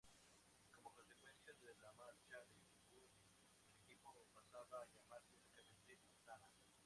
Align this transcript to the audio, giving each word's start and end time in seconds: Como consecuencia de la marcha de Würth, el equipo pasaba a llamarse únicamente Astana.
Como 0.71 0.95
consecuencia 0.97 1.53
de 1.53 1.75
la 1.79 1.93
marcha 1.93 2.37
de 2.49 2.65
Würth, 2.89 3.21
el 3.69 3.85
equipo 3.85 4.11
pasaba 4.33 4.81
a 4.81 4.85
llamarse 4.95 5.35
únicamente 5.37 5.99
Astana. 6.09 6.49